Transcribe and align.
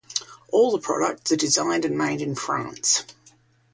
All 0.49 0.71
the 0.71 0.79
products 0.79 1.31
are 1.31 1.35
designed 1.35 1.85
and 1.85 1.95
made 1.95 2.21
in 2.21 2.33
France. 2.33 3.05